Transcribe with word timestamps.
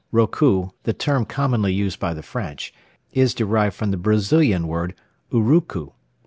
Rocou, 0.11 0.71
the 0.81 0.93
term 0.93 1.25
commonly 1.25 1.71
used 1.75 1.99
by 1.99 2.15
the 2.15 2.23
French, 2.23 2.73
is 3.13 3.35
derived 3.35 3.75
from 3.75 3.91
the 3.91 3.97
Brazilian 3.97 4.67
word, 4.67 4.95
urucu.) 5.31 5.91